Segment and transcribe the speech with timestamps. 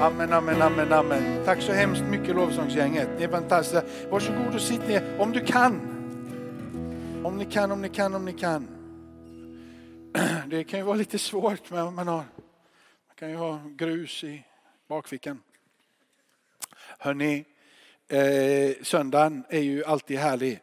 [0.00, 1.44] Amen, amen, amen, amen.
[1.44, 3.08] Tack så hemskt mycket lovsångsgänget.
[3.18, 3.86] Ni är fantastiska.
[4.10, 5.80] Varsågod och sitt ner om du kan.
[7.24, 8.68] Om ni kan, om ni kan, om ni kan.
[10.46, 14.44] Det kan ju vara lite svårt men man, har, man kan ju ha grus i
[14.88, 15.42] bakfickan.
[16.98, 17.44] Hörni,
[18.08, 20.60] eh, söndagen är ju alltid härlig.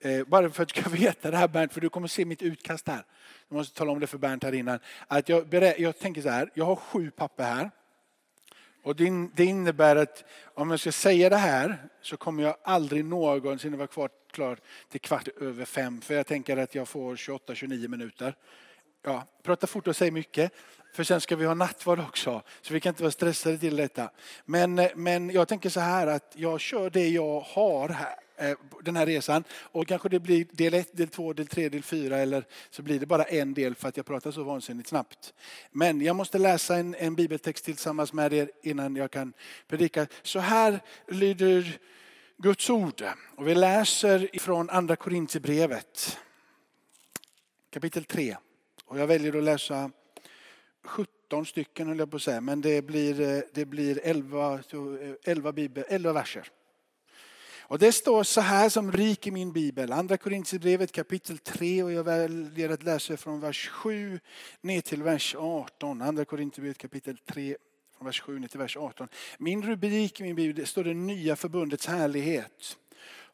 [0.00, 2.42] Eh, bara för att du ska veta det här Bernt, för du kommer se mitt
[2.42, 3.04] utkast här.
[3.48, 4.78] Jag måste tala om det för Bernt här innan.
[5.06, 7.70] Att jag, jag tänker så här, jag har sju papper här.
[8.84, 13.76] Och det innebär att om jag ska säga det här så kommer jag aldrig någonsin
[13.76, 14.58] vara kvar klar
[14.88, 16.00] till kvart över fem.
[16.00, 18.34] För jag tänker att jag får 28-29 minuter.
[19.02, 20.52] Ja, prata fort och säg mycket.
[20.94, 22.42] För sen ska vi ha nattvard också.
[22.62, 24.10] Så vi kan inte vara stressade till detta.
[24.44, 28.56] Men, eh, men jag tänker så här att jag kör det jag har här Eh,
[28.82, 29.44] den här resan.
[29.50, 33.00] Och kanske det blir del 1, del 2, del 3, del 4 eller så blir
[33.00, 35.34] det bara en del för att jag pratar så vansinnigt snabbt.
[35.70, 39.32] Men jag måste läsa en, en bibeltext tillsammans med er innan jag kan
[39.68, 40.06] predika.
[40.22, 41.78] Så här lyder
[42.36, 43.02] Guds ord.
[43.36, 46.18] Och vi läser från andra Korintierbrevet
[47.70, 48.36] kapitel 3.
[48.84, 49.90] Och jag väljer att läsa
[50.84, 54.60] 17 stycken höll jag på att säga, men det blir, eh, det blir 11,
[55.24, 56.50] 11, eh, bibel, 11 verser.
[57.66, 59.92] Och det står så här som rik i min bibel.
[59.92, 64.20] Andra Korintierbrevet kapitel 3 och jag väljer att läsa från vers 7
[64.60, 66.02] ner till vers 18.
[66.02, 67.56] Andra Korintierbrevet kapitel 3
[67.96, 69.08] från vers 7 ner till vers 18.
[69.38, 72.76] Min rubrik i min bibel står det nya förbundets härlighet.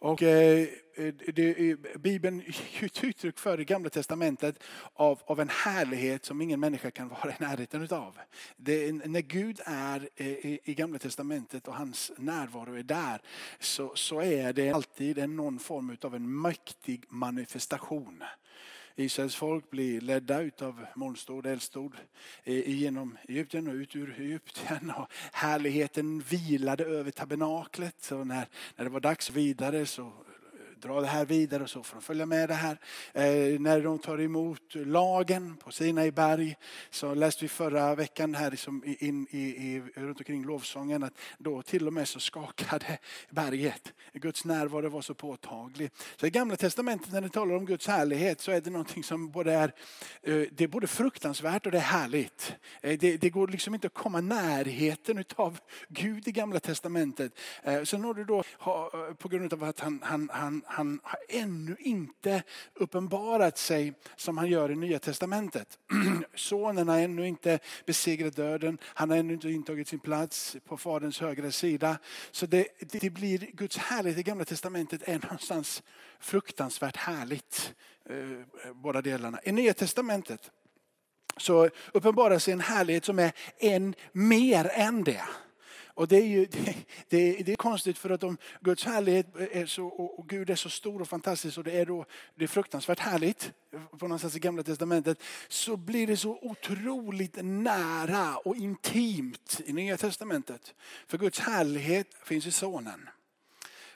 [0.01, 2.43] Och eh, eh det, Bibeln
[2.81, 4.63] är ett uttryck för det gamla testamentet
[4.95, 8.19] av, av en härlighet som ingen människa kan vara i närheten av.
[8.57, 13.21] Det, när Gud är eh, i, i gamla testamentet och hans närvaro är där
[13.59, 18.25] så, så är det alltid en, någon form av en mäktig manifestation.
[19.01, 21.97] Israels folk blir ledda utav molnstod, eldstod
[22.45, 24.93] eh, genom Egypten och ut ur Egypten.
[24.97, 27.97] Och härligheten vilade över tabernaklet.
[28.01, 30.13] Så när, när det var dags vidare så
[30.81, 32.79] dra det här vidare och så får de följa med det här.
[33.13, 36.57] Eh, när de tar emot lagen på Sinai berg
[36.91, 41.63] så läste vi förra veckan här liksom in, i, i, runt omkring lovsången att då
[41.63, 42.99] till och med så skakade
[43.31, 43.93] berget.
[44.13, 45.91] Guds närvaro var så påtaglig.
[46.17, 49.31] Så i gamla testamentet när det talar om Guds härlighet så är det någonting som
[49.31, 49.73] både är,
[50.23, 52.55] eh, det är både fruktansvärt och det är härligt.
[52.81, 55.59] Eh, det, det går liksom inte att komma närheten av
[55.89, 57.33] Gud i gamla testamentet.
[57.63, 61.19] Eh, sen har du då eh, på grund av att han, han, han, han har
[61.29, 62.43] ännu inte
[62.75, 65.79] uppenbarat sig som han gör i Nya Testamentet.
[66.35, 68.79] Sonen har ännu inte besegrat döden.
[68.85, 71.99] Han har ännu inte intagit sin plats på Faderns högra sida.
[72.31, 75.83] Så det, det blir Guds härlighet i Gamla Testamentet är någonstans
[76.21, 77.75] fruktansvärt härligt.
[78.11, 79.41] Eh, båda delarna.
[79.45, 80.51] I Nya Testamentet
[81.37, 85.25] så uppenbarar sig en härlighet som är en mer än det.
[85.95, 86.75] Och det är ju det,
[87.09, 90.71] det, det, är konstigt för att om Guds härlighet är så, och Gud är så
[90.71, 93.53] stor och fantastisk och det är, då, det är fruktansvärt härligt
[93.99, 99.97] på någonstans i gamla testamentet så blir det så otroligt nära och intimt i nya
[99.97, 100.75] testamentet.
[101.07, 103.09] För Guds härlighet finns i sonen.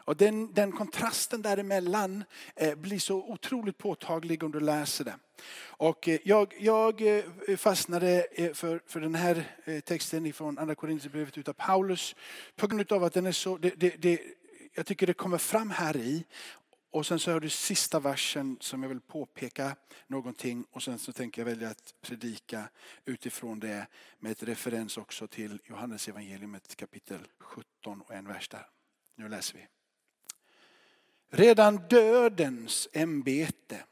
[0.05, 2.25] Och den, den kontrasten däremellan
[2.57, 5.17] eh, blir så otroligt påtaglig om du läser det.
[5.57, 9.45] Och eh, jag, jag eh, fastnade för, för den här
[9.81, 12.17] texten från Andra Korinthierbrevet utav Paulus
[12.57, 14.21] på grund av att den är så, det, det, det,
[14.75, 16.25] jag tycker det kommer fram här i.
[16.91, 19.77] Och sen så har du sista versen som jag vill påpeka
[20.07, 22.69] någonting och sen så tänker jag välja att predika
[23.05, 23.87] utifrån det
[24.19, 28.67] med ett referens också till Johannes evangeliet kapitel 17 och en vers där.
[29.17, 29.67] Nu läser vi.
[31.37, 33.85] Redan dödens ämbete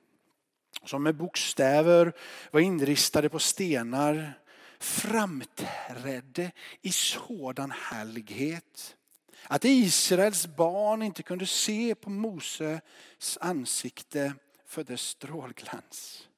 [0.85, 2.13] som med bokstäver
[2.51, 4.39] var inristade på stenar
[4.79, 8.97] framträdde i sådan härlighet
[9.45, 14.35] att Israels barn inte kunde se på Moses ansikte
[14.67, 16.29] för dess strålglans.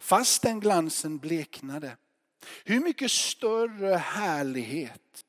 [0.00, 1.96] Fast den glansen bleknade,
[2.64, 5.24] hur mycket större härlighet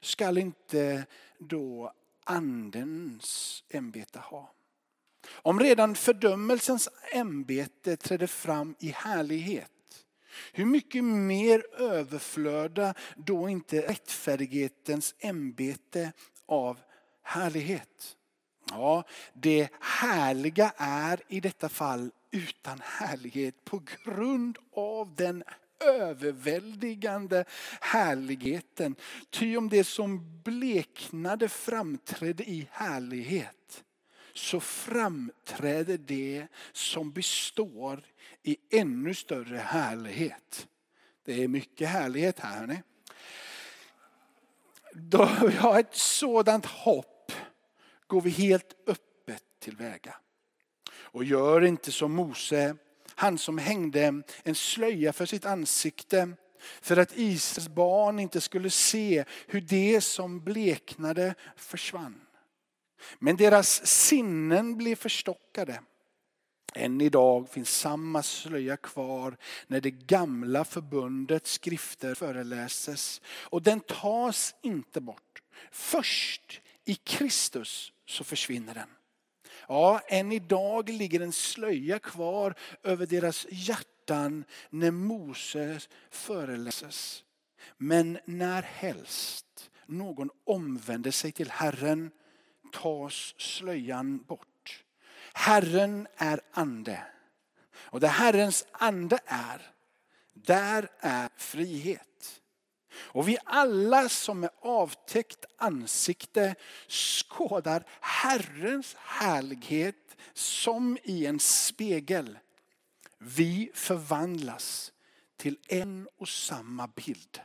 [0.00, 1.06] skall inte
[1.38, 1.92] då
[2.26, 4.52] andens ämbete ha.
[5.28, 9.70] Om redan fördömelsens ämbete trädde fram i härlighet,
[10.52, 16.12] hur mycket mer överflöda då inte rättfärdighetens ämbete
[16.46, 16.78] av
[17.22, 18.16] härlighet?
[18.70, 25.44] Ja, det härliga är i detta fall utan härlighet på grund av den
[25.80, 27.44] överväldigande
[27.80, 28.96] härligheten.
[29.30, 33.84] Ty om det som bleknade framträdde i härlighet
[34.32, 38.02] så framträder det som består
[38.42, 40.68] i ännu större härlighet.
[41.24, 42.58] Det är mycket härlighet här.
[42.58, 42.82] Hörni.
[44.92, 47.32] då vi har ett sådant hopp
[48.06, 50.14] går vi helt öppet tillväga.
[50.88, 52.76] Och gör inte som Mose,
[53.16, 56.32] han som hängde en slöja för sitt ansikte
[56.80, 62.20] för att Israels barn inte skulle se hur det som bleknade försvann.
[63.18, 65.80] Men deras sinnen blev förstockade.
[66.74, 69.36] Än idag finns samma slöja kvar
[69.66, 73.20] när det gamla förbundets skrifter föreläses.
[73.26, 75.42] Och den tas inte bort.
[75.70, 78.88] Först i Kristus så försvinner den.
[79.68, 87.24] Ja, än idag ligger en slöja kvar över deras hjärtan när Moses föreläses.
[87.76, 92.10] Men när helst någon omvänder sig till Herren
[92.72, 94.84] tas slöjan bort.
[95.32, 97.02] Herren är ande.
[97.76, 99.62] Och där Herrens ande är,
[100.32, 102.40] där är frihet.
[103.06, 106.54] Och vi alla som med avtäckt ansikte
[106.88, 112.38] skådar Herrens härlighet som i en spegel.
[113.18, 114.92] Vi förvandlas
[115.36, 117.40] till en och samma bild.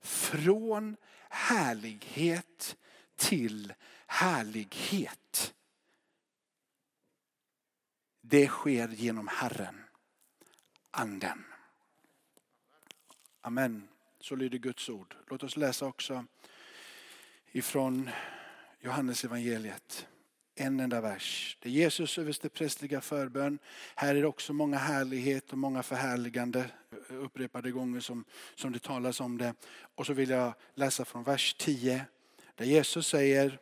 [0.00, 0.96] Från
[1.28, 2.76] härlighet
[3.16, 3.74] till
[4.06, 5.54] härlighet.
[8.20, 9.84] Det sker genom Herren,
[10.90, 11.44] anden.
[13.40, 13.91] Amen.
[14.22, 15.16] Så lyder Guds ord.
[15.26, 16.24] Låt oss läsa också
[17.52, 18.10] ifrån
[18.80, 20.06] Johannes evangeliet.
[20.54, 21.56] En enda vers.
[21.60, 23.58] Det är Jesus översteprästliga förbön.
[23.94, 26.70] Här är det också många härlighet och många förhärligande
[27.10, 28.24] eh, upprepade gånger som,
[28.54, 29.54] som det talas om det.
[29.94, 32.06] Och så vill jag läsa från vers 10.
[32.54, 33.58] Där Jesus säger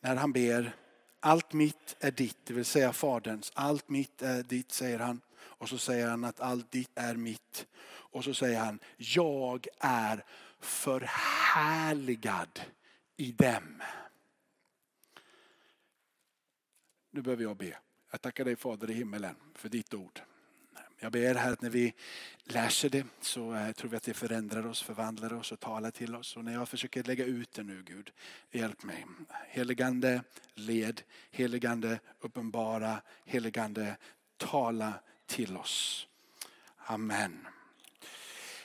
[0.00, 0.76] när han ber
[1.20, 3.52] allt mitt är ditt, det vill säga Faderns.
[3.54, 5.20] Allt mitt är ditt, säger han.
[5.42, 7.66] Och så säger han att allt ditt är mitt.
[7.86, 10.24] Och så säger han, jag är
[10.60, 12.60] förhärligad
[13.16, 13.82] i dem.
[17.10, 17.76] Nu behöver jag be.
[18.10, 20.20] Jag tackar dig Fader i himmelen för ditt ord.
[21.02, 21.94] Jag ber här att när vi
[22.44, 26.14] läser det så eh, tror vi att det förändrar oss, förvandlar oss och talar till
[26.14, 26.36] oss.
[26.36, 28.10] Och när jag försöker lägga ut det nu Gud,
[28.50, 29.06] hjälp mig.
[29.48, 30.22] Heligande
[30.54, 33.96] led, heligande uppenbara, heligande
[34.36, 34.94] tala
[35.30, 36.06] till oss.
[36.86, 37.46] Amen.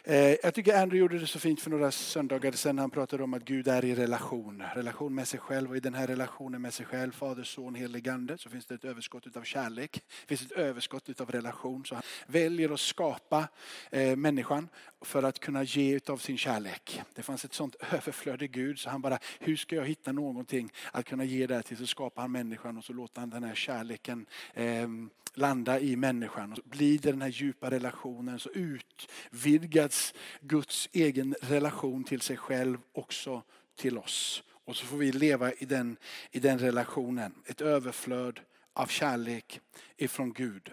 [0.03, 2.79] Eh, jag tycker Andrew gjorde det så fint för några söndagar sedan.
[2.79, 4.63] Han pratade om att Gud är i relation.
[4.75, 8.09] Relation med sig själv och i den här relationen med sig själv, Fader, Son, Helig
[8.09, 10.03] Ande, så finns det ett överskott av kärlek.
[10.27, 11.85] Det finns ett överskott av relation.
[11.85, 13.47] Så han väljer att skapa
[13.91, 14.69] eh, människan
[15.05, 17.01] för att kunna ge av sin kärlek.
[17.13, 20.71] Det fanns ett sånt överflöd i Gud så han bara, hur ska jag hitta någonting
[20.91, 21.77] att kunna ge det till?
[21.77, 24.87] Så skapar han människan och så låter han den här kärleken eh,
[25.33, 26.51] landa i människan.
[26.51, 32.37] Och så blir det den här djupa relationen så utvidgas Guds egen relation till sig
[32.37, 33.43] själv också
[33.75, 34.43] till oss.
[34.65, 35.97] Och så får vi leva i den,
[36.31, 37.33] i den relationen.
[37.45, 38.39] Ett överflöd
[38.73, 39.59] av kärlek
[39.97, 40.71] ifrån Gud.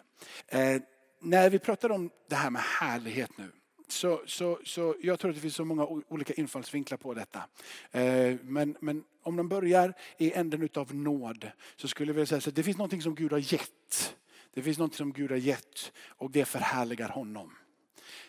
[0.49, 0.83] Eh,
[1.21, 3.53] när vi pratar om det här med härlighet nu.
[3.93, 7.43] Så, så, så jag tror att det finns så många olika infallsvinklar på detta.
[7.91, 12.39] Eh, men, men om de börjar i änden utav nåd så skulle jag vilja säga
[12.49, 14.17] att det finns någonting som Gud har gett.
[14.55, 17.53] Det finns något som Gud har gett och det förhärligar honom.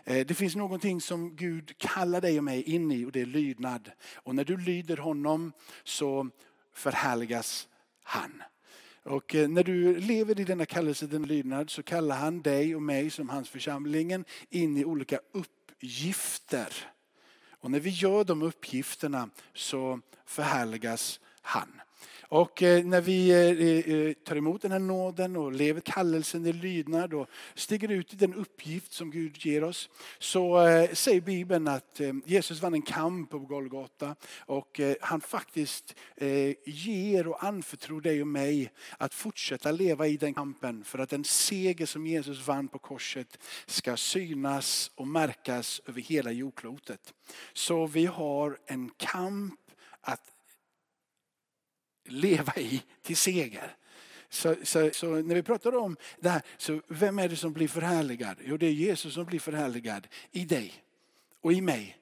[0.04, 3.26] Eh, det finns någonting som Gud kallar dig och mig in i och det är
[3.26, 3.92] lydnad.
[4.16, 5.52] Och när du lyder honom
[5.84, 6.30] så
[6.74, 7.68] förhärligas
[8.04, 8.44] han.
[9.04, 12.82] Och eh, när du lever i denna kallelse, den lydnad, så kallar han dig och
[12.82, 16.74] mig som hans församlingen in i olika uppgifter.
[17.50, 21.82] Och när vi gör de uppgifterna så förhärligas han.
[22.34, 26.54] Och eh, när vi eh, eh, tar emot den här nåden och lever kallelsen i
[26.54, 30.58] lydnad och stiger ut i den uppgift som Gud ger oss så
[30.94, 35.96] säger Bibeln att Jesus vann en kamp på Golgata och han faktiskt
[36.66, 41.24] ger och anförtror dig och mig att fortsätta leva i den kampen för att den
[41.24, 47.14] seger som Jesus vann på korset ska synas och märkas över hela jordklotet.
[47.54, 49.60] Så vi har en kamp
[50.02, 50.34] att
[52.06, 53.76] leva i till seger.
[54.30, 57.68] Så, så, så, när vi pratar om det här, så vem är det som blir
[57.68, 58.38] förhärligad?
[58.46, 60.74] Jo, det är Jesus som blir förhärligad i dig
[61.42, 61.98] och i mig.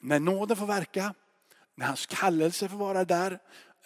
[0.00, 1.14] När nåden får verka,
[1.74, 3.38] när hans kallelse får vara där,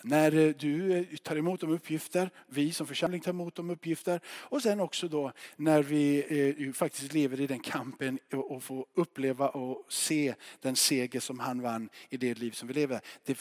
[0.02, 4.20] när eh, du eh, tar emot de uppgifter, vi som församling tar emot de uppgifter
[4.26, 6.24] och sen också då när vi
[6.68, 11.62] eh, faktiskt lever i den kampen och får uppleva och se den seger som han
[11.62, 13.00] vann i det liv som vi lever.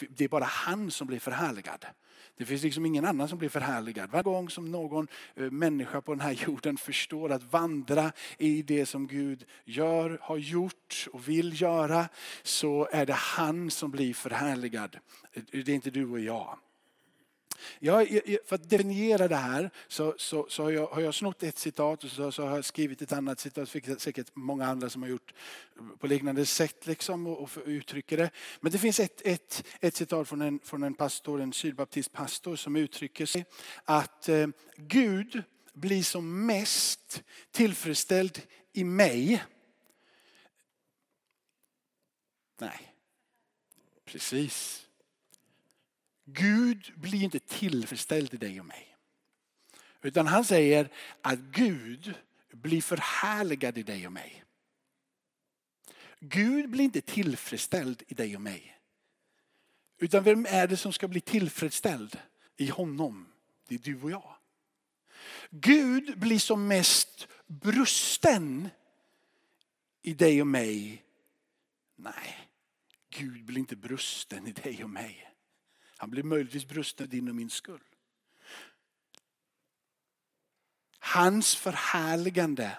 [0.09, 1.85] Det är bara han som blir förhärligad.
[2.39, 4.09] Det finns liksom ingen annan som blir förhärligad.
[4.11, 8.85] Varje gång som någon eh, människa på den här jorden förstår att vandra i det
[8.85, 12.09] som Gud gör, har gjort och vill göra
[12.43, 14.97] så är det han som blir förhärligad.
[15.33, 16.57] Eh, det är inte du och jag.
[17.79, 18.07] Jag,
[18.45, 22.03] för att definiera det här så, så, så har, jag, har jag snott ett citat
[22.03, 23.71] och så, så, har jag skrivit ett annat citat.
[23.73, 25.33] Det finns säkert många andra som har gjort
[25.99, 28.29] på liknande sätt liksom och, och uttrycker det.
[28.59, 32.75] Men det finns ett, ett, ett citat från en, från en pastor, en sydbaptistpastor som
[32.75, 33.45] uttrycker sig
[33.85, 38.41] att eh, Gud blir som mest tillfredsställd
[38.73, 39.43] i mig.
[42.57, 42.93] Nej,
[44.05, 44.85] precis.
[46.33, 48.95] Gud blir inte tillfredsställd i dig och mig.
[50.01, 52.13] Utan han säger att Gud
[52.51, 54.43] blir förhärligad i dig och mig.
[56.19, 58.79] Gud blir inte tillfredsställd i dig och mig.
[59.97, 62.19] Utan vem är det som ska bli tillfredsställd
[62.57, 63.27] i honom?
[63.67, 64.35] Det är du och jag.
[65.49, 68.69] Gud blir som mest brusten
[70.01, 71.03] i dig och mig.
[71.95, 72.49] Nej,
[73.09, 75.28] Gud blir inte brusten i dig och mig.
[75.99, 77.83] Han blir möjligtvis brusten din och min skull.
[80.99, 82.77] Hans förhärligande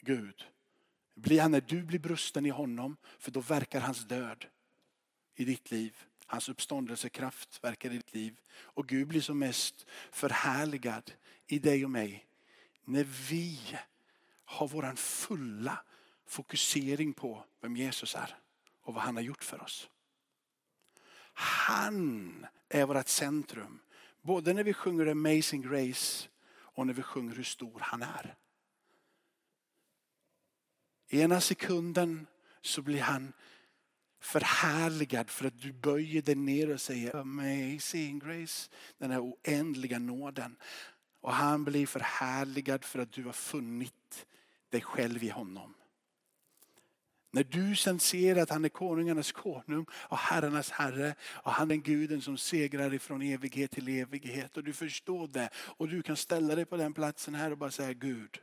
[0.00, 0.46] Gud
[1.14, 2.96] blir han när du blir brusten i honom.
[3.18, 4.46] För då verkar hans död
[5.34, 5.96] i ditt liv.
[6.26, 8.40] Hans uppståndelsekraft verkar i ditt liv.
[8.52, 11.12] Och Gud blir som mest förhärligad
[11.46, 12.26] i dig och mig.
[12.84, 13.60] När vi
[14.44, 15.84] har våran fulla
[16.26, 18.38] fokusering på vem Jesus är
[18.82, 19.90] och vad han har gjort för oss.
[21.40, 23.80] Han är vårt centrum.
[24.22, 28.36] Både när vi sjunger Amazing Grace och när vi sjunger hur stor han är.
[31.08, 32.26] Ena sekunden
[32.60, 33.32] så blir han
[34.20, 38.70] förhärligad för att du böjer dig ner och säger Amazing Grace.
[38.98, 40.56] Den här oändliga nåden.
[41.20, 44.26] Och han blir förhärligad för att du har funnit
[44.68, 45.74] dig själv i honom.
[47.32, 51.76] När du sen ser att han är konungarnas konung och herrarnas herre och han är
[51.76, 56.54] guden som segrar ifrån evighet till evighet och du förstår det och du kan ställa
[56.54, 58.38] dig på den platsen här och bara säga Gud,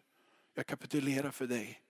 [0.56, 1.82] jag kapitulerar för dig.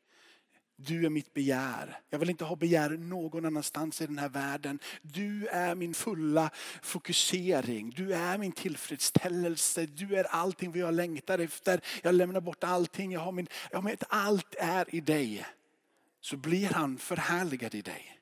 [0.80, 2.00] Du är mitt begär.
[2.10, 4.80] Jag vill inte ha begär någon annanstans i den här världen.
[5.02, 6.50] Du är min fulla
[6.82, 7.90] fokusering.
[7.90, 9.86] Du är min tillfredsställelse.
[9.86, 11.82] Du är allting vad jag längtar efter.
[12.04, 13.12] Jag lämnar bort allting.
[13.12, 15.46] Jag har min, jag har allt är i dig
[16.28, 18.20] så blir han förhärligad i dig.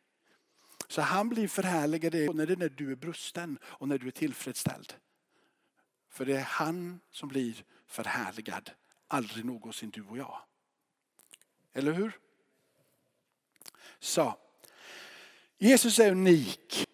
[0.87, 4.11] Så han blir förhärligad i dig när när du är brusten och när du är
[4.11, 4.93] tillfredsställd.
[6.09, 8.71] För det är han som blir förhärligad,
[9.07, 10.41] aldrig någonsin du och jag.
[11.73, 12.19] Eller hur?
[13.99, 14.37] Så.
[15.57, 16.87] Jesus är unik.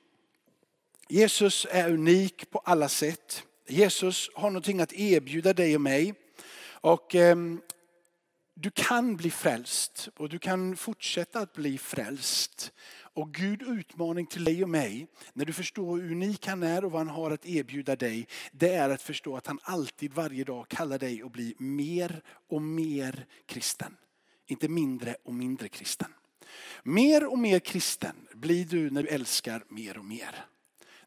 [1.09, 3.43] Jesus är unik på alla sätt.
[3.67, 6.13] Jesus har någonting att erbjuda dig och mig.
[6.63, 7.61] Och ehm,
[8.53, 12.73] du kan bli frälst och du kan fortsätta att bli frälst.
[13.13, 16.91] Och Gud utmaning till dig och mig, när du förstår hur unik han är och
[16.91, 20.67] vad han har att erbjuda dig, det är att förstå att han alltid varje dag
[20.67, 23.97] kallar dig att bli mer och mer kristen.
[24.47, 26.13] Inte mindre och mindre kristen.
[26.83, 30.45] Mer och mer kristen blir du när du älskar mer och mer.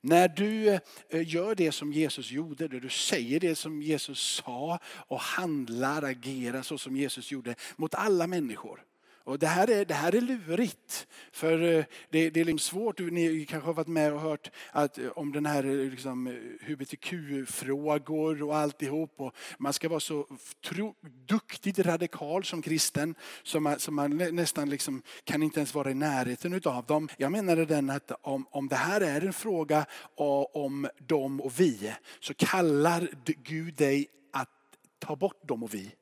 [0.06, 0.80] När du eh,
[1.28, 6.62] gör det som Jesus gjorde, när du säger det som Jesus sa och handlar, agerar
[6.62, 8.84] så som Jesus gjorde mot alla människor.
[9.24, 11.06] Och det, här är, det här är lurigt.
[11.32, 14.98] För eh, det, det är liksom svårt, ni kanske har varit med och hört att,
[14.98, 19.14] eh, om den här eh, liksom, hbtq-frågor och alltihop.
[19.16, 20.26] Och man ska vara så
[20.64, 20.94] tro,
[21.26, 25.94] duktigt radikal som kristen så man, så man nästan liksom, kan inte ens vara i
[25.94, 27.08] närheten av dem.
[27.16, 29.86] Jag menar den att om, om det här är en fråga
[30.54, 34.48] om dem och vi så kallar Gud dig att
[34.98, 35.94] ta bort dem och vi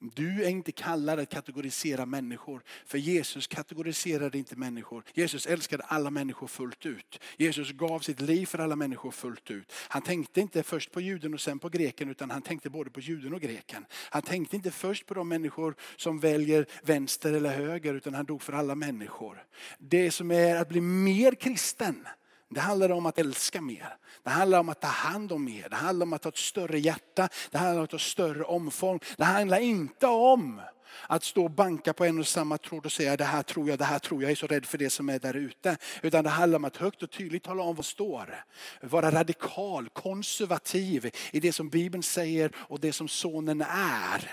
[0.00, 2.62] du är inte kallad att kategorisera människor.
[2.86, 5.04] För Jesus kategoriserade inte människor.
[5.14, 7.20] Jesus älskade alla människor fullt ut.
[7.36, 9.72] Jesus gav sitt liv för alla människor fullt ut.
[9.88, 13.00] Han tänkte inte först på juden och sen på greken utan han tänkte både på
[13.00, 13.86] juden och greken.
[14.10, 18.42] Han tänkte inte först på de människor som väljer vänster eller höger utan han dog
[18.42, 19.44] för alla människor.
[19.78, 22.06] Det som är att bli mer kristen
[22.48, 23.96] det handlar om att älska mer.
[24.22, 25.68] Det handlar om att ta hand om mer.
[25.68, 27.28] Det handlar om att ha ett större hjärta.
[27.50, 29.00] Det handlar om att ha ett större omfång.
[29.16, 30.60] Det handlar inte om
[31.06, 33.78] att stå och banka på en och samma tråd och säga det här tror jag,
[33.78, 35.76] det här tror jag, jag är så rädd för det som är där ute.
[36.02, 38.44] Utan det handlar om att högt och tydligt tala om vad står.
[38.80, 44.30] Vara radikal, konservativ i det som Bibeln säger och det som sonen är.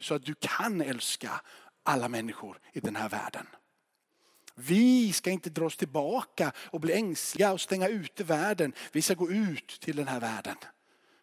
[0.00, 1.40] Så att du kan älska
[1.82, 3.46] alla människor i den här världen.
[4.60, 8.72] Vi ska inte dra oss tillbaka och bli ängsliga och stänga ute världen.
[8.92, 10.56] Vi ska gå ut till den här världen.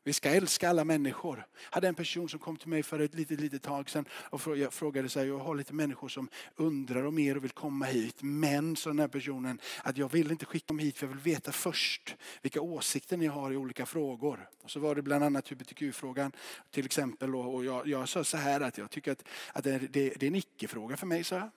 [0.06, 1.46] Vi ska älska alla människor.
[1.70, 4.42] Jag hade en person som kom till mig för ett litet, litet tag sedan och
[4.74, 8.16] frågade sig, jag har lite människor som undrar om er och vill komma hit.
[8.20, 11.34] Men, sa den här personen, att jag vill inte skicka dem hit för jag vill
[11.34, 14.50] veta först vilka åsikter ni har i olika frågor.
[14.64, 16.32] Och så var det bland annat hbtq-frågan
[16.72, 17.36] till exempel.
[17.36, 19.24] Och jag, jag sa så här att jag tycker att,
[19.54, 21.50] att det, det, det är en icke-fråga för mig, sa jag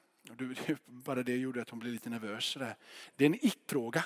[0.87, 2.57] bara det gjorde att hon blev lite nervös.
[3.17, 4.05] Det är en icke-fråga.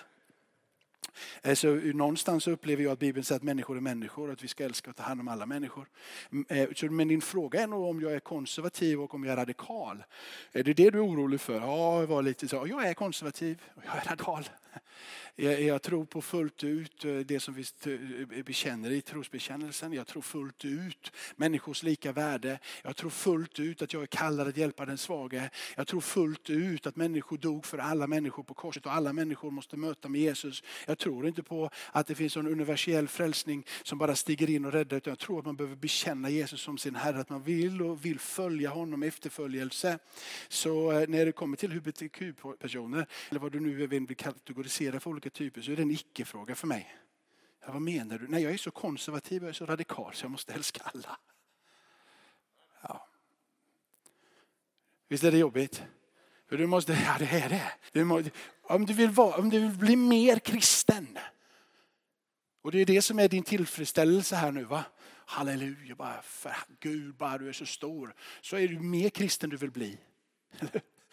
[1.42, 4.48] Eh, så någonstans upplever jag att Bibeln säger att människor är människor och att vi
[4.48, 5.86] ska älska och ta hand om alla människor.
[6.48, 10.04] Eh, men din fråga är nog om jag är konservativ och om jag är radikal.
[10.52, 11.54] Är det det du är orolig för?
[11.54, 12.66] Ja, jag var lite så.
[12.68, 14.48] Jag är konservativ och jag är radikal.
[15.36, 19.92] Jag tror på fullt ut eh, det som vi eh, eh, bekänner i trosbekännelsen.
[19.92, 22.58] Jag tror fullt ut människors lika värde.
[22.82, 25.50] Jag tror fullt ut att jag är kallad att hjälpa den svage.
[25.76, 29.50] Jag tror fullt ut att människor dog för alla människor på korset och alla människor
[29.50, 30.62] måste möta med Jesus.
[30.86, 34.72] Jag tror inte på att det finns en universell frälsning som bara stiger in och
[34.72, 37.20] räddar utan jag tror att man behöver bekänna Jesus som sin Herre.
[37.20, 39.98] Att man vill och vill följa honom i efterföljelse.
[40.48, 45.62] Så när det kommer till hbtq-personer eller vad du nu vill kategorisera för olika typer
[45.62, 46.96] så är det en icke-fråga för mig.
[47.60, 48.28] Ja, vad menar du?
[48.28, 51.18] Nej, jag är så konservativ och är så radikal så jag måste älska alla.
[52.82, 53.08] Ja.
[55.08, 55.82] Visst är det jobbigt?
[56.48, 57.72] För du måste, ja det är det.
[57.92, 58.30] Du måste,
[58.62, 61.18] om, du vill vara, om du vill bli mer kristen.
[62.62, 64.84] Och det är det som är din tillfredsställelse här nu va.
[65.26, 68.14] Halleluja, bara för Gud, bara du är så stor.
[68.40, 69.98] Så är du mer kristen du vill bli.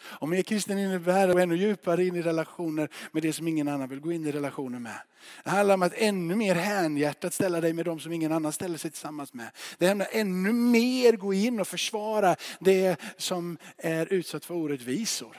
[0.02, 3.68] Och mer kristen innebär att gå ännu djupare in i relationer med det som ingen
[3.68, 5.00] annan vill gå in i relationer med.
[5.44, 8.78] Det handlar om att ännu mer hänhjärtat ställa dig med de som ingen annan ställer
[8.78, 9.50] sig tillsammans med.
[9.78, 14.54] Det handlar om att ännu mer gå in och försvara det som är utsatt för
[14.54, 15.36] orättvisor.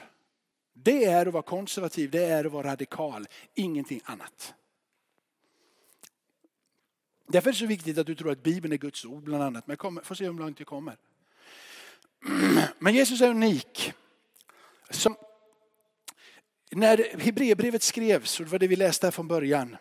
[0.74, 4.54] Det är att vara konservativ, det är att vara radikal, ingenting annat.
[7.28, 9.66] Därför är det så viktigt att du tror att Bibeln är Guds ord bland annat.
[9.66, 10.96] Men jag får se hur långt jag kommer.
[12.78, 13.92] Men Jesus är unik.
[14.92, 15.16] Som,
[16.70, 19.76] när Hebreerbrevet skrevs, och det var det vi läste här från början,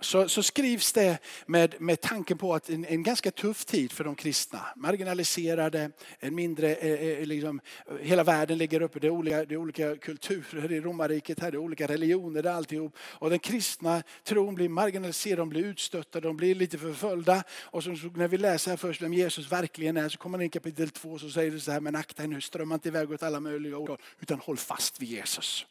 [0.00, 4.04] så, så, skrivs det med, med tanken på att en, en, ganska tuff tid för
[4.04, 4.60] de kristna.
[4.76, 7.60] Marginaliserade, en mindre, eh, eh, eh liksom,
[8.00, 8.98] hela världen ligger uppe.
[8.98, 12.50] Det är olika, det är olika kulturer i romarriket, här, det är olika religioner, det
[12.50, 12.96] är alltihop.
[12.98, 17.44] Och den kristna tron blir marginaliserad, de blir utstötta, de blir lite förföljda.
[17.62, 20.42] Och så, så, när vi läser här först vem Jesus verkligen är så kommer man
[20.42, 22.88] in i kapitel två så säger det så här, men akta er nu, strömma inte
[22.88, 25.66] iväg åt alla möjliga håll, utan håll fast vid Jesus.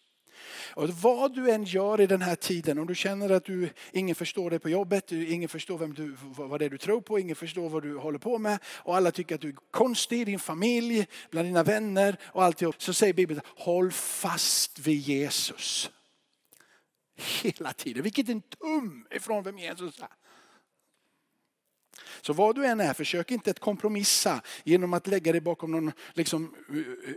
[0.74, 4.16] Och vad du än gör i den här tiden, om du känner att du, ingen
[4.16, 7.36] förstår dig på jobbet, ingen förstår vem du, vad det är du tror på, ingen
[7.36, 10.40] förstår vad du håller på med och alla tycker att du är konstig i din
[10.40, 12.76] familj, bland dina vänner och alltihop.
[12.82, 15.92] Så säger Bibeln, håll fast vid Jesus.
[17.16, 20.27] Hela tiden, vilket en tum ifrån vem Jesus är.
[22.28, 25.92] Så vad du än är, försök inte att kompromissa genom att lägga dig bakom någon
[26.14, 26.56] liksom,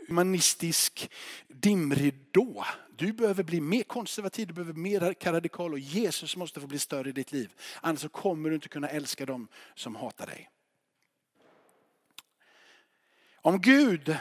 [0.09, 1.11] humanistisk
[1.49, 2.65] dimridå.
[2.97, 6.79] Du behöver bli mer konservativ, du behöver bli mer radikal och Jesus måste få bli
[6.79, 7.53] större i ditt liv.
[7.81, 10.51] Annars kommer du inte kunna älska dem som hatar dig.
[13.35, 14.17] Om Gud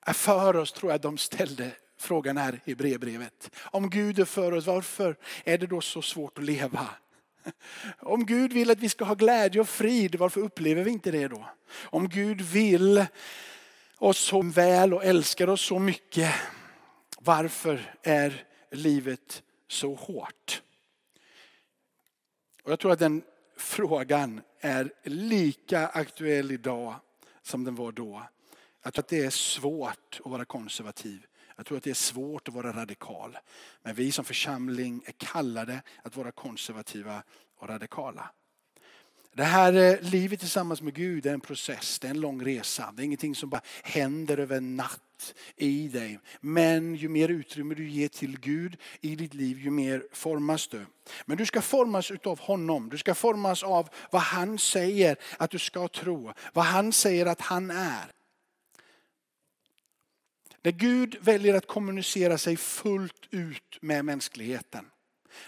[0.00, 3.50] är för oss tror jag de ställde frågan här i brevbrevet.
[3.56, 6.88] Om Gud är för oss, varför är det då så svårt att leva?
[7.98, 11.28] Om Gud vill att vi ska ha glädje och frid, varför upplever vi inte det
[11.28, 11.48] då?
[11.82, 13.06] Om Gud vill
[13.98, 16.34] oss så väl och älskar oss så mycket,
[17.18, 20.62] varför är livet så hårt?
[22.62, 23.22] Och jag tror att den
[23.56, 26.94] frågan är lika aktuell idag
[27.42, 28.22] som den var då.
[28.82, 31.26] Jag tror att det är svårt att vara konservativ.
[31.58, 33.38] Jag tror att det är svårt att vara radikal.
[33.82, 37.22] Men vi som församling är kallade att vara konservativa
[37.56, 38.30] och radikala.
[39.34, 42.92] Det här eh, livet tillsammans med Gud är en process, det är en lång resa.
[42.96, 46.20] Det är ingenting som bara händer över en natt i dig.
[46.40, 50.86] Men ju mer utrymme du ger till Gud i ditt liv, ju mer formas du.
[51.26, 52.88] Men du ska formas utav honom.
[52.88, 56.32] Du ska formas av vad han säger att du ska tro.
[56.52, 58.12] Vad han säger att han är.
[60.62, 64.84] När Gud väljer att kommunicera sig fullt ut med mänskligheten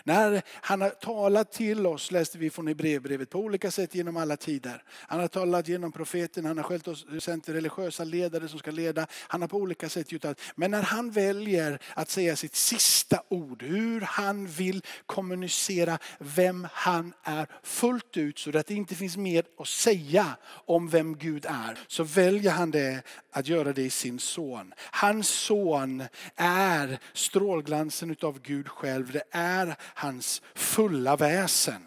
[0.05, 4.37] när han har talat till oss, läste vi från Hebreerbrevet, på olika sätt genom alla
[4.37, 4.83] tider.
[4.89, 9.07] Han har talat genom profeten, han har själv oss, sänt religiösa ledare som ska leda.
[9.13, 10.41] Han har på olika sätt gjort allt.
[10.55, 17.13] Men när han väljer att säga sitt sista ord, hur han vill kommunicera vem han
[17.23, 21.79] är fullt ut så att det inte finns mer att säga om vem Gud är,
[21.87, 24.75] så väljer han det att göra det i sin son.
[24.91, 26.03] Hans son
[26.37, 29.13] är strålglansen utav Gud själv.
[29.13, 31.87] Det är hans fulla väsen.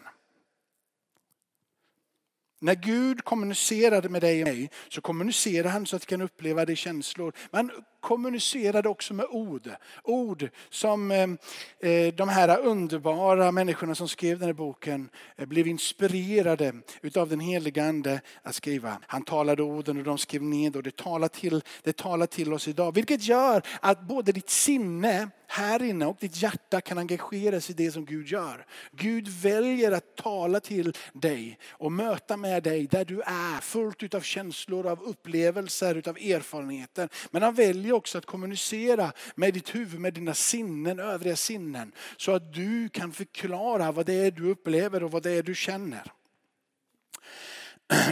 [2.60, 6.64] När Gud kommunicerade med dig och mig så kommunicerade han så att vi kan uppleva
[6.64, 7.32] det i känslor.
[7.50, 7.70] Men
[8.04, 9.70] kommunicerade också med ord.
[10.02, 15.66] Ord som eh, eh, de här underbara människorna som skrev den här boken eh, blev
[15.66, 18.98] inspirerade utav den helige ande att skriva.
[19.06, 22.68] Han talade orden och de skrev ned och det talar till, det talar till oss
[22.68, 22.94] idag.
[22.94, 27.92] Vilket gör att både ditt sinne här inne och ditt hjärta kan engageras i det
[27.92, 28.66] som Gud gör.
[28.92, 33.60] Gud väljer att tala till dig och möta med dig där du är.
[33.60, 37.08] Fullt utav känslor, av upplevelser, utav erfarenheter.
[37.30, 41.92] Men han väljer också att kommunicera med ditt huvud, med dina sinnen, övriga sinnen.
[42.16, 45.54] Så att du kan förklara vad det är du upplever och vad det är du
[45.54, 46.12] känner.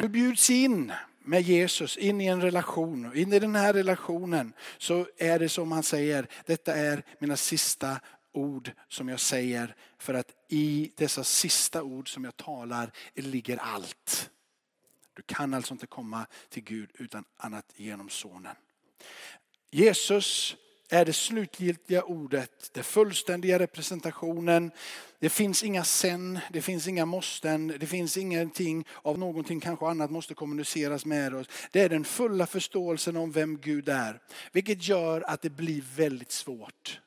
[0.01, 3.17] Du bjuds in med Jesus in i en relation.
[3.17, 8.01] In i den här relationen så är det som han säger, detta är mina sista
[8.33, 9.75] ord som jag säger.
[9.99, 14.31] För att i dessa sista ord som jag talar ligger allt.
[15.15, 18.57] Du kan alltså inte komma till Gud utan annat genom sonen.
[19.75, 20.57] Jesus
[20.89, 24.71] är det slutgiltiga ordet, den fullständiga representationen.
[25.19, 30.11] Det finns inga sen, det finns inga måsten, det finns ingenting av någonting kanske annat
[30.11, 31.47] måste kommuniceras med oss.
[31.71, 34.21] Det är den fulla förståelsen om vem Gud är.
[34.53, 37.01] Vilket gör att det blir väldigt svårt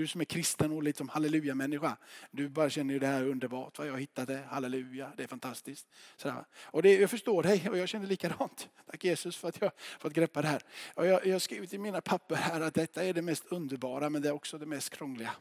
[0.00, 1.96] du som är kristen och liksom halleluja-människa.
[2.30, 3.78] Du bara känner ju det här underbart.
[3.78, 4.44] Vad jag har hittat det.
[4.50, 5.88] Halleluja, det är fantastiskt.
[6.16, 6.44] Sådär.
[6.62, 8.68] Och det, jag förstår dig och jag känner likadant.
[8.86, 10.62] Tack Jesus för att jag fått greppa det här.
[10.94, 14.10] Och jag, jag har skrivit i mina papper här att detta är det mest underbara
[14.10, 15.32] men det är också det mest krångliga.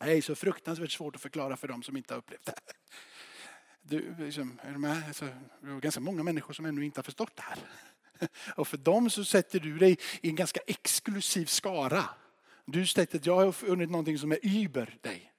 [0.00, 2.54] Det är så fruktansvärt svårt att förklara för dem som inte har upplevt det.
[3.82, 5.02] Du, liksom, är du med?
[5.06, 5.24] Alltså,
[5.60, 7.58] det är ganska många människor som ännu inte har förstått det här.
[8.56, 12.04] Och för dem så sätter du dig i en ganska exklusiv skara.
[12.70, 15.32] Du sätter att jag har funnit någonting som är über dig.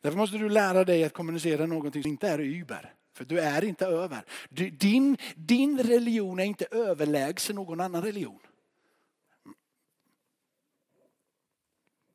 [0.00, 2.94] Därför måste du lära dig att kommunicera någonting som inte är über.
[3.14, 4.24] För du är inte över.
[4.48, 8.40] Du, din, din religion är inte överlägsen någon annan religion.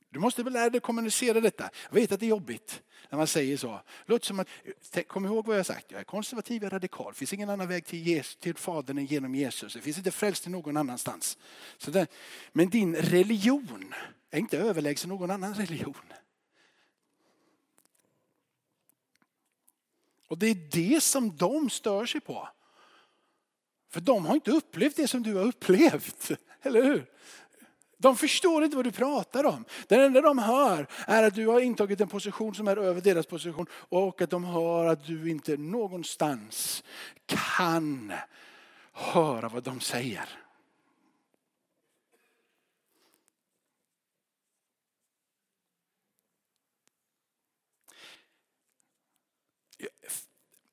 [0.10, 1.70] Du måste väl lära dig kommunicera detta.
[1.90, 3.82] Jag vet att det är jobbigt när man säger så.
[4.06, 4.48] Låt som att,
[5.08, 7.12] kom ihåg vad jag har sagt, jag är konservativ och radikal.
[7.14, 9.74] Det finns ingen annan väg till, Jesus, till Fadern än genom Jesus.
[9.74, 11.38] Det finns inte frälst någon annanstans.
[11.78, 12.08] Så det,
[12.54, 13.94] men din religion
[14.32, 16.14] är inte överlägsen någon annan religion.
[20.28, 22.50] Och det är det som de stör sig på.
[23.90, 26.32] För de har inte upplevt det som du har upplevt.
[26.62, 27.06] Eller hur?
[27.98, 29.66] De förstår inte vad du pratar om.
[29.88, 33.26] Det enda de hör är att du har intagit en position som är över deras
[33.26, 36.84] position och att de hör att du inte någonstans
[37.26, 38.14] kan
[38.92, 40.47] höra vad de säger.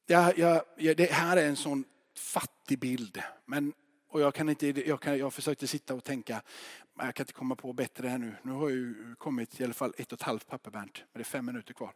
[0.07, 1.85] Jag, jag, det här är en sån
[2.17, 3.23] fattig bild.
[3.45, 3.73] Men,
[4.09, 6.43] och jag, kan inte, jag, kan, jag försökte sitta och tänka,
[6.99, 8.35] jag kan inte komma på bättre här nu.
[8.43, 11.07] Nu har jag ju kommit i alla fall ett och ett halvt papper Bernt, men
[11.13, 11.93] det är fem minuter kvar.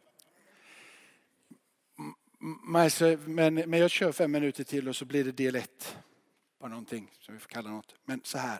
[3.25, 5.97] Men, men jag kör fem minuter till och så blir det del ett
[6.59, 7.95] på någonting som vi får kalla något.
[8.05, 8.59] Men så här.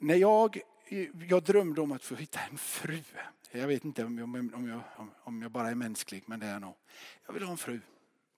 [0.00, 0.60] När jag,
[1.28, 2.98] jag drömde om att få hitta en fru.
[3.50, 6.52] Jag vet inte om jag, om, jag, om jag bara är mänsklig, men det är
[6.52, 6.74] jag nog.
[7.26, 7.80] Jag vill ha en fru.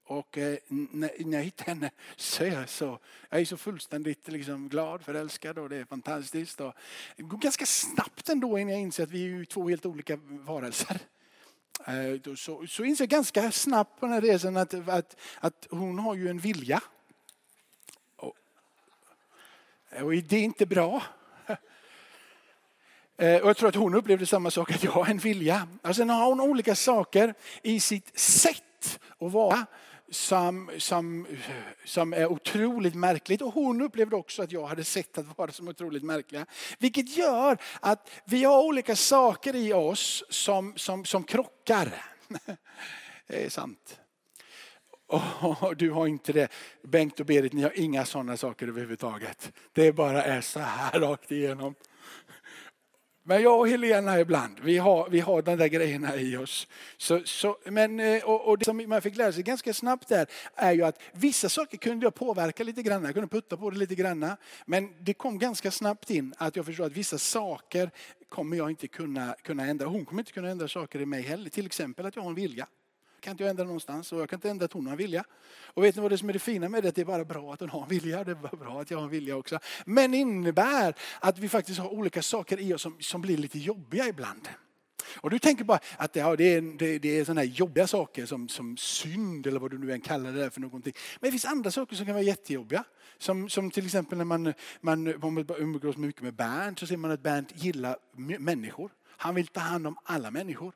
[0.08, 2.98] Och eh, när, jag hittar henne så är jag så,
[3.30, 6.60] jag är så fullständigt liksom glad, förälskad och det är fantastiskt.
[6.60, 6.74] Och
[7.16, 10.98] det går ganska snabbt ändå innan jag inser att vi är två helt olika varelser.
[11.86, 15.98] Eh, så, så inser jag ganska snabbt på den här resan att, att, att hon
[15.98, 16.80] har ju en vilja.
[18.16, 18.36] Och,
[20.02, 21.02] och det är inte bra.
[23.18, 25.54] Eh, och jag tror att hon upplevde samma sak, att jag har en vilja.
[25.54, 29.66] Alltså, och sen har hon olika saker i sitt sätt att vara
[30.10, 31.26] som, som,
[31.84, 33.42] som är otroligt märkligt.
[33.42, 36.46] Och hon upplevde också att jag hade sett att vara som otroligt märkliga.
[36.78, 42.04] Vilket gör att vi har olika saker i oss som, som, som krockar.
[43.28, 44.00] Det är sant.
[45.06, 46.48] Och du har inte det.
[46.82, 49.52] Bengt och Berit, ni har inga sådana saker överhuvudtaget.
[49.72, 51.74] Det bara är så här rakt igenom.
[53.28, 56.68] Men jag och Helena ibland, vi har, vi har de där grejerna i oss.
[56.96, 60.26] Så, så, men, eh, och, och det som man fick lära sig ganska snabbt där
[60.54, 63.78] är ju att vissa saker kunde jag påverka lite grann, jag kunde putta på det
[63.78, 64.36] lite grann.
[64.66, 67.90] Men det kom ganska snabbt in att jag förstod att vissa saker
[68.28, 69.86] kommer jag inte kunna, kunna ändra.
[69.86, 71.50] Hon kommer inte kunna ändra saker i mig heller.
[71.50, 72.66] Till exempel att jag har en vilja
[73.26, 75.24] kan inte jag ändra någonstans och jag kan inte ändra att hon har en vilja.
[75.64, 76.94] Och vet ni vad det som är det fina med det?
[76.94, 78.24] Det är bara bra att hon har en vilja.
[78.24, 79.58] Det är bara bra att jag har en vilja också.
[79.84, 84.08] Men innebär att vi faktiskt har olika saker i oss som, som blir lite jobbiga
[84.08, 84.48] ibland.
[85.16, 88.26] Och du tänker bara att ja, det, är, det, det är sådana här jobbiga saker
[88.26, 90.92] som, som synd eller vad du nu än kallar det för någonting.
[91.20, 92.84] Men det finns andra saker som kan vara jättejobbiga.
[93.18, 97.10] Som, som till exempel när man, man, man umgås mycket med Bernt så ser man
[97.10, 97.96] att Bernt gillar
[98.38, 98.90] människor.
[99.16, 100.72] Han vill ta hand om alla människor.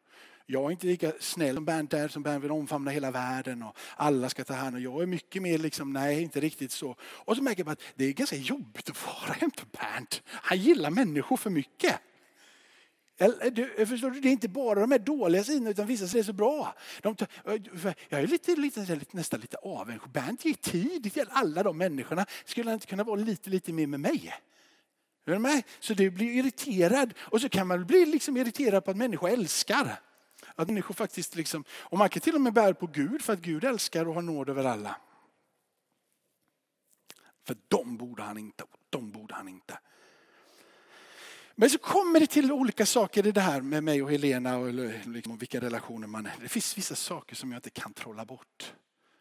[0.53, 3.77] Jag är inte lika snäll som Bernt är, som Bernt vill omfamna hela världen och
[3.97, 4.83] alla ska ta hand om.
[4.83, 6.97] Jag är mycket mer liksom, nej inte riktigt så.
[7.03, 10.23] Och så märker man att det är ganska jobbigt att vara jämte Bernt.
[10.27, 12.01] Han gillar människor för mycket.
[13.19, 16.19] Eh, du, eh, förstår du, det är inte bara de här dåliga sidorna utan vissa
[16.19, 16.75] är så bra.
[17.03, 20.13] De, eh, jag är lite, lite, nästan lite avundsjuk.
[20.13, 22.27] Bernt ger tid till alla de människorna.
[22.45, 24.35] Skulle han inte kunna vara lite, lite mer med mig?
[25.27, 25.63] Är du med?
[25.81, 30.01] Så du blir irriterad och så kan man bli liksom irriterad på att människor älskar.
[30.55, 33.41] Att människor faktiskt liksom, och man kan till och med bära på Gud för att
[33.41, 34.97] Gud älskar och har nåd över alla.
[37.47, 39.79] För de borde han inte, och de borde han inte.
[41.55, 44.75] Men så kommer det till olika saker i det här med mig och Helena och
[45.07, 46.35] liksom vilka relationer man är.
[46.41, 48.75] Det finns vissa saker som jag inte kan trolla bort.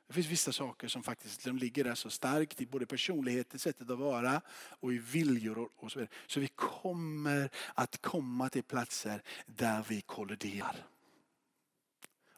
[0.08, 3.60] Det finns vissa saker som faktiskt de ligger där så starkt i både personlighet, i
[3.60, 6.15] sättet att vara och i viljor och så vidare.
[6.28, 10.86] Så vi kommer att komma till platser där vi kolliderar.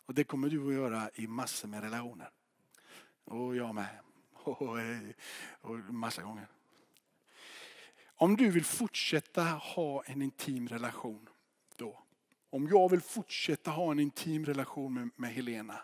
[0.05, 2.29] Och det kommer du att göra i massor med relationer.
[3.23, 3.99] Och jag med.
[4.43, 4.77] Och,
[5.61, 6.47] och massa gånger.
[8.03, 11.29] Om du vill fortsätta ha en intim relation
[11.75, 12.03] då.
[12.49, 15.81] Om jag vill fortsätta ha en intim relation med, med Helena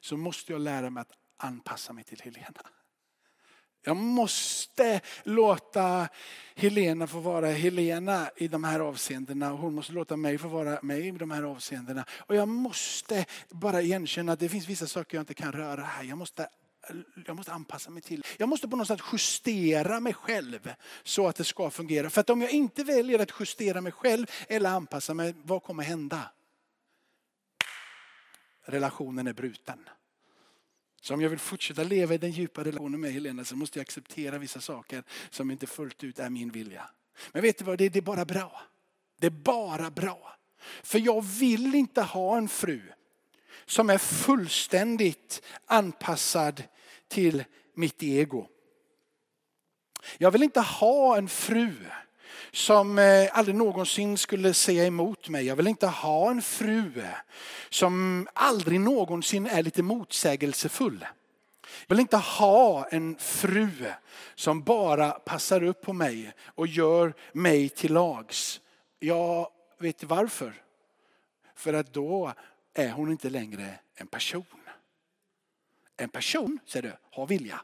[0.00, 2.60] så måste jag lära mig att anpassa mig till Helena.
[3.82, 6.08] Jag måste låta
[6.54, 9.50] Helena få vara Helena i de här avseendena.
[9.50, 12.04] Hon måste låta mig få vara mig i de här avseendena.
[12.10, 16.04] Och jag måste bara igenkänna att det finns vissa saker jag inte kan röra här.
[16.04, 16.48] Jag måste,
[17.26, 18.26] jag måste anpassa mig till.
[18.38, 22.10] Jag måste på något sätt justera mig själv så att det ska fungera.
[22.10, 25.82] För att om jag inte väljer att justera mig själv eller anpassa mig, vad kommer
[25.82, 26.30] hända?
[28.66, 29.88] Relationen är bruten.
[31.00, 33.82] Så om jag vill fortsätta leva i den djupa relationen med Helena så måste jag
[33.82, 36.90] acceptera vissa saker som inte fullt ut är min vilja.
[37.32, 38.62] Men vet du vad, det är bara bra.
[39.20, 40.36] Det är bara bra.
[40.82, 42.82] För jag vill inte ha en fru
[43.66, 46.62] som är fullständigt anpassad
[47.08, 48.48] till mitt ego.
[50.18, 51.74] Jag vill inte ha en fru
[52.52, 55.46] som eh, aldrig någonsin skulle säga emot mig.
[55.46, 57.02] Jag vill inte ha en fru
[57.70, 61.06] som aldrig någonsin är lite motsägelsefull.
[61.86, 63.68] Jag vill inte ha en fru
[64.34, 68.60] som bara passar upp på mig och gör mig till lags.
[68.98, 70.62] Jag vet varför.
[71.54, 72.32] För att då
[72.74, 74.44] är hon inte längre en person.
[75.96, 77.60] En person, säger du, har vilja.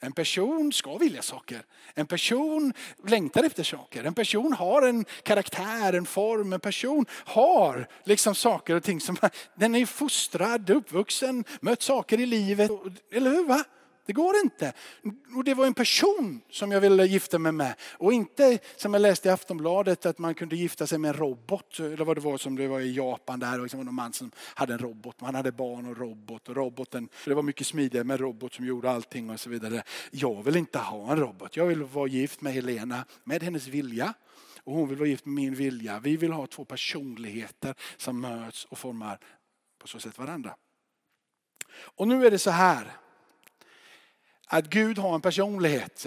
[0.00, 1.62] En person ska vilja saker.
[1.94, 2.72] En person
[3.06, 4.04] längtar efter saker.
[4.04, 6.52] En person har en karaktär, en form.
[6.52, 9.16] En person har liksom saker och ting som
[9.54, 12.70] den är fostrad, uppvuxen, mött saker i livet.
[13.12, 13.44] Eller hur?
[13.44, 13.64] Va?
[14.06, 14.72] Det går inte.
[15.36, 17.74] Och det var en person som jag ville gifta mig med.
[17.92, 21.78] Och inte som jag läste i Aftonbladet att man kunde gifta sig med en robot.
[21.78, 23.58] Eller vad det var som det var i Japan där.
[23.58, 25.20] Liksom, och det var någon man som hade en robot.
[25.20, 26.48] Man hade barn och robot.
[26.48, 29.82] Och roboten, det var mycket smidigare med en robot som gjorde allting och så vidare.
[30.10, 31.56] Jag vill inte ha en robot.
[31.56, 34.14] Jag vill vara gift med Helena med hennes vilja.
[34.64, 35.98] Och hon vill vara gift med min vilja.
[35.98, 39.18] Vi vill ha två personligheter som möts och formar
[39.78, 40.56] på så sätt varandra.
[41.78, 42.96] Och nu är det så här
[44.46, 46.06] att Gud har en personlighet.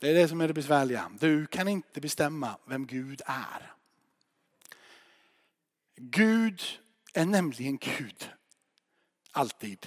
[0.00, 1.10] Det är det som är det besvärliga.
[1.20, 3.72] Du kan inte bestämma vem Gud är.
[5.96, 6.62] Gud
[7.14, 8.30] är nämligen Gud.
[9.32, 9.86] Alltid.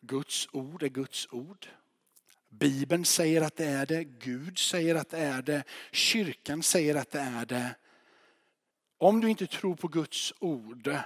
[0.00, 1.68] Guds ord är Guds ord.
[2.48, 4.04] Bibeln säger att det är det.
[4.04, 5.64] Gud säger att det är det.
[5.92, 7.74] Kyrkan säger att det är det.
[8.98, 10.98] Om du inte tror på Guds ord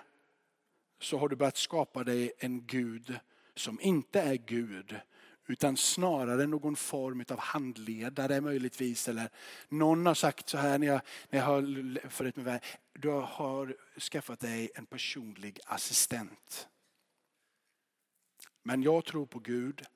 [1.00, 3.18] så har du börjat skapa dig en Gud
[3.54, 5.00] som inte är Gud
[5.46, 9.08] utan snarare någon form av handledare möjligtvis.
[9.08, 9.30] Eller
[9.68, 14.40] någon har sagt så här när jag, när jag har förut med du har skaffat
[14.40, 16.68] dig en personlig assistent.
[18.62, 19.86] Men jag tror på Gud.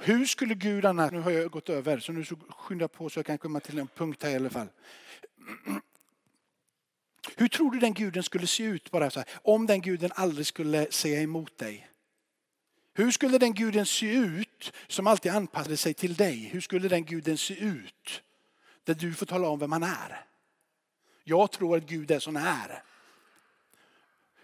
[0.00, 3.18] Hur skulle Gud annars, nu har jag gått över så nu skyndar skynda på så
[3.18, 4.68] jag kan komma till en punkt här i alla fall.
[7.36, 10.46] Hur tror du den guden skulle se ut bara så här, om den guden aldrig
[10.46, 11.88] skulle säga emot dig?
[12.94, 16.36] Hur skulle den guden se ut som alltid anpassade sig till dig?
[16.36, 18.22] Hur skulle den guden se ut?
[18.84, 20.24] Där du får tala om vem han är.
[21.24, 22.82] Jag tror att Gud är sån här.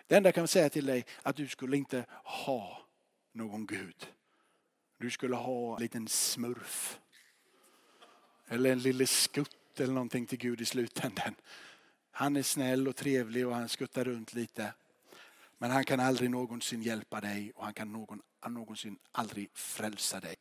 [0.06, 2.82] Det enda jag kan säga till dig att du skulle inte ha
[3.32, 4.06] någon Gud.
[4.98, 6.98] Du skulle ha en liten smurf.
[8.48, 11.34] Eller en lille skutt eller någonting till Gud i slutändan.
[12.10, 14.72] Han är snäll och trevlig och han skuttar runt lite.
[15.58, 20.36] Men han kan aldrig någonsin hjälpa dig och han kan någon, någonsin aldrig frälsa dig.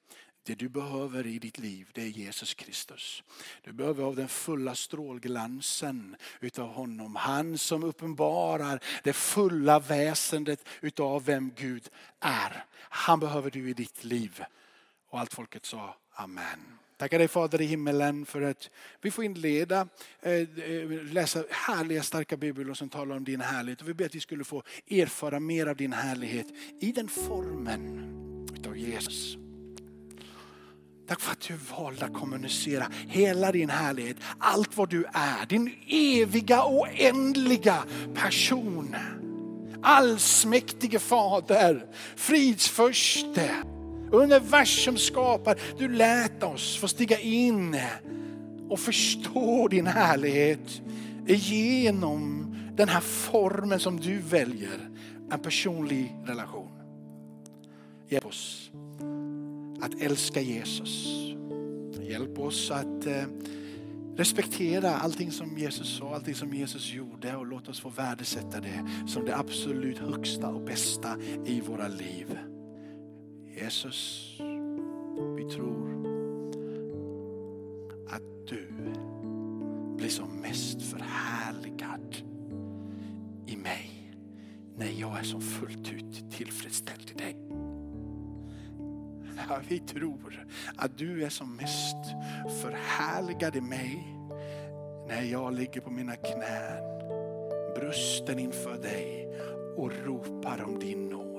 [0.46, 3.24] Det du behöver i ditt liv det är Jesus Kristus.
[3.62, 7.15] Du behöver av den fulla strålglansen utav honom.
[7.15, 12.65] Han som uppenbarar det fulla väsendet utav vem Gud är.
[12.76, 14.43] Han behöver du i ditt liv.
[15.10, 16.83] Och allt folket sa Amen.
[16.98, 18.70] Tackar dig Fader i himmelen för att
[19.02, 19.88] vi får inleda,
[20.22, 23.82] eh, eh, läsa härliga starka bibelord som talar om din härlighet.
[23.82, 26.48] Och vi ber att vi skulle få erfara mer av din härlighet
[26.80, 28.10] i den formen
[28.56, 29.38] utav Jesus.
[31.08, 35.76] Tack för att du valde att kommunicera hela din härlighet, allt vad du är, din
[35.88, 38.96] eviga oändliga person.
[39.82, 43.52] Allsmäktige Fader, fridsförste,
[44.13, 45.60] universum skapar.
[45.78, 47.80] Du lät oss få stiga in
[48.69, 50.82] och förstå din härlighet
[51.28, 52.43] genom
[52.76, 54.89] den här formen som du väljer,
[55.32, 56.71] en personlig relation.
[58.10, 58.71] Hjälp oss
[59.82, 61.08] att älska Jesus.
[62.02, 63.23] Hjälp oss att eh,
[64.15, 68.88] respektera allting som Jesus sa, allting som Jesus gjorde och låt oss få värdesätta det
[69.08, 72.38] som det absolut högsta och bästa i våra liv.
[73.56, 74.32] Jesus,
[75.36, 75.89] vi tror
[78.10, 78.68] att du
[79.98, 82.16] blir som mest förhärligad
[83.46, 84.16] i mig
[84.78, 87.36] när jag är som fullt ut tillfredsställd i dig.
[89.50, 91.98] Ja, vi tror att du är som mest
[92.62, 94.18] förhärligad i mig
[95.08, 97.00] när jag ligger på mina knän,
[97.76, 99.28] brösten inför dig
[99.78, 101.33] och ropar om din nåd.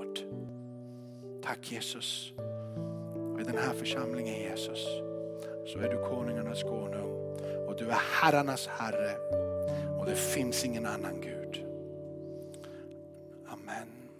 [1.44, 2.32] Tack Jesus.
[3.34, 4.86] Och I den här församlingen Jesus
[5.66, 7.36] så är du konungarnas konung
[7.68, 9.16] och du är herrarnas herre
[9.98, 11.43] och det finns ingen annan Gud.